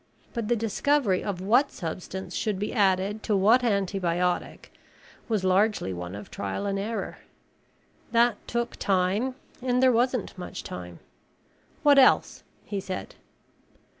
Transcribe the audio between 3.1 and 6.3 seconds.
to what antibiotic was largely one